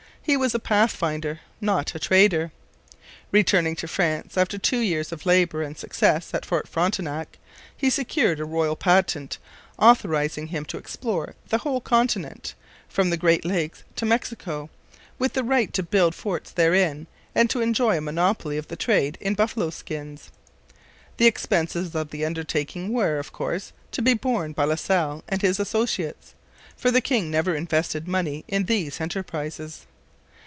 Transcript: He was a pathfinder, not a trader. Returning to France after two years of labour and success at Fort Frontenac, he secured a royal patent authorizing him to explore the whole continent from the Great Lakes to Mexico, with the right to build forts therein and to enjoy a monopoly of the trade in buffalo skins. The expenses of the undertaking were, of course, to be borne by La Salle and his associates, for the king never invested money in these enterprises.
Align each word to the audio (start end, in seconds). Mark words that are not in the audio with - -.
He 0.23 0.37
was 0.37 0.53
a 0.53 0.59
pathfinder, 0.59 1.39
not 1.59 1.95
a 1.95 1.99
trader. 1.99 2.51
Returning 3.31 3.75
to 3.77 3.87
France 3.87 4.37
after 4.37 4.59
two 4.59 4.77
years 4.79 5.11
of 5.11 5.25
labour 5.25 5.63
and 5.63 5.75
success 5.75 6.31
at 6.33 6.45
Fort 6.45 6.67
Frontenac, 6.67 7.39
he 7.75 7.89
secured 7.89 8.39
a 8.39 8.45
royal 8.45 8.75
patent 8.75 9.39
authorizing 9.79 10.47
him 10.47 10.63
to 10.65 10.77
explore 10.77 11.33
the 11.49 11.57
whole 11.57 11.81
continent 11.81 12.53
from 12.87 13.09
the 13.09 13.17
Great 13.17 13.43
Lakes 13.43 13.83
to 13.95 14.05
Mexico, 14.05 14.69
with 15.17 15.33
the 15.33 15.43
right 15.43 15.73
to 15.73 15.81
build 15.81 16.13
forts 16.13 16.51
therein 16.51 17.07
and 17.33 17.49
to 17.49 17.59
enjoy 17.59 17.97
a 17.97 18.01
monopoly 18.01 18.57
of 18.57 18.67
the 18.67 18.77
trade 18.77 19.17
in 19.19 19.33
buffalo 19.33 19.71
skins. 19.71 20.29
The 21.17 21.25
expenses 21.25 21.95
of 21.95 22.11
the 22.11 22.25
undertaking 22.25 22.93
were, 22.93 23.17
of 23.17 23.33
course, 23.33 23.73
to 23.91 24.03
be 24.03 24.13
borne 24.13 24.53
by 24.53 24.65
La 24.65 24.75
Salle 24.75 25.23
and 25.27 25.41
his 25.41 25.59
associates, 25.59 26.35
for 26.77 26.91
the 26.91 27.01
king 27.01 27.31
never 27.31 27.55
invested 27.55 28.07
money 28.07 28.45
in 28.47 28.65
these 28.65 29.01
enterprises. 29.01 29.87